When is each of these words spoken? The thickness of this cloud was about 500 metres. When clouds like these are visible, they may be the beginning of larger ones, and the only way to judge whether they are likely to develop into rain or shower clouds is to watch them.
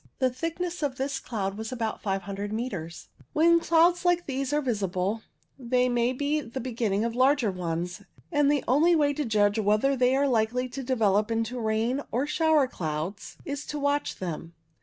The 0.17 0.31
thickness 0.31 0.81
of 0.81 0.95
this 0.95 1.19
cloud 1.19 1.59
was 1.59 1.71
about 1.71 2.01
500 2.01 2.51
metres. 2.51 3.09
When 3.33 3.59
clouds 3.59 4.03
like 4.03 4.25
these 4.25 4.51
are 4.51 4.59
visible, 4.59 5.21
they 5.59 5.89
may 5.89 6.11
be 6.11 6.41
the 6.41 6.59
beginning 6.59 7.05
of 7.05 7.13
larger 7.13 7.51
ones, 7.51 8.01
and 8.31 8.51
the 8.51 8.63
only 8.67 8.95
way 8.95 9.13
to 9.13 9.23
judge 9.25 9.59
whether 9.59 9.95
they 9.95 10.15
are 10.15 10.27
likely 10.27 10.67
to 10.69 10.81
develop 10.83 11.29
into 11.29 11.59
rain 11.59 12.01
or 12.11 12.25
shower 12.25 12.67
clouds 12.67 13.37
is 13.45 13.63
to 13.67 13.77
watch 13.77 14.15
them. 14.15 14.55